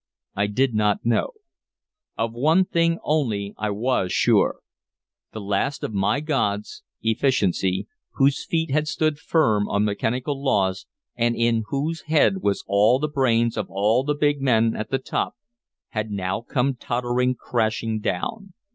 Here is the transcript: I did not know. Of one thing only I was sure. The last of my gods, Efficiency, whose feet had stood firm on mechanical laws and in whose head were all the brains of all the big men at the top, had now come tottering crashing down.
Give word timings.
I 0.35 0.47
did 0.47 0.73
not 0.73 1.05
know. 1.05 1.29
Of 2.17 2.33
one 2.33 2.65
thing 2.65 2.97
only 3.03 3.53
I 3.55 3.69
was 3.69 4.11
sure. 4.11 4.61
The 5.31 5.39
last 5.39 5.83
of 5.83 5.93
my 5.93 6.21
gods, 6.21 6.81
Efficiency, 7.03 7.87
whose 8.15 8.43
feet 8.43 8.71
had 8.71 8.87
stood 8.87 9.19
firm 9.19 9.69
on 9.69 9.85
mechanical 9.85 10.43
laws 10.43 10.87
and 11.15 11.35
in 11.35 11.65
whose 11.67 12.01
head 12.07 12.39
were 12.41 12.55
all 12.65 12.97
the 12.97 13.07
brains 13.09 13.55
of 13.55 13.67
all 13.69 14.03
the 14.03 14.15
big 14.15 14.41
men 14.41 14.75
at 14.75 14.89
the 14.89 14.97
top, 14.97 15.35
had 15.89 16.09
now 16.09 16.41
come 16.41 16.73
tottering 16.73 17.35
crashing 17.35 17.99
down. 17.99 18.53